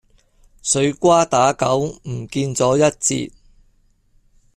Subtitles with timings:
[0.63, 3.31] 水瓜打狗唔見咗一截